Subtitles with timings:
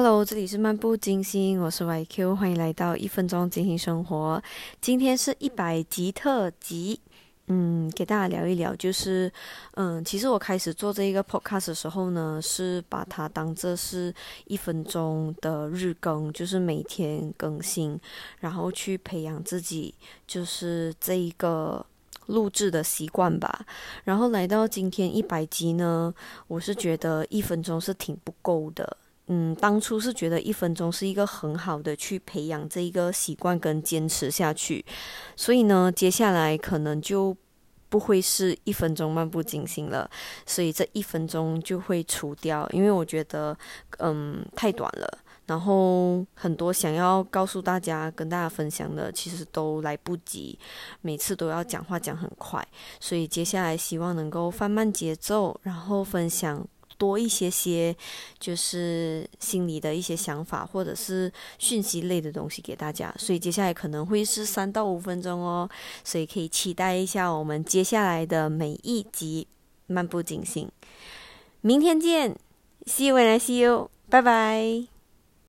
[0.00, 4.40] Hello，这里是漫步金星，我是 YQ，欢迎来到一分钟精心生活。
[4.80, 7.00] 今天是一百集特辑，
[7.48, 9.28] 嗯，给大家聊一聊，就是
[9.74, 14.14] 嗯，其实我开始做这一个 podcast 的时候呢，是把它当这是
[14.46, 17.98] 一分钟的日更，就是每天更新，
[18.38, 19.92] 然后去培养自己，
[20.28, 21.84] 就是这一个
[22.26, 23.66] 录制的习惯吧。
[24.04, 26.14] 然后来到今天一百集呢，
[26.46, 28.96] 我是觉得一分钟是挺不够的。
[29.28, 34.84] 嗯，当初是觉得一分钟是一个很好的去培养这一个习惯跟坚持下去，
[35.36, 37.36] 所以呢，接下来可能就
[37.90, 40.10] 不会是一分钟漫不经心了，
[40.46, 43.56] 所以这一分钟就会除掉，因为我觉得
[43.98, 50.58] 嗯太短了，然后很多想要告诉大家跟大家分享的，其实都来不及，
[51.02, 52.66] 每次都要讲话讲很快，
[52.98, 56.66] 所以接下来希望能够放慢节奏，然后分享。
[56.98, 57.96] 多一些些，
[58.38, 63.14] 就是心里的一些想法，或者是讯息类的东西给大家。
[63.16, 65.66] 所以接下来可能会是三到五分钟哦，
[66.04, 69.46] 所以可以期待一下我们接下来的每一集
[69.86, 70.68] 漫不经心。
[71.60, 72.36] 明天见
[72.84, 74.97] ，See you when I see you，拜拜。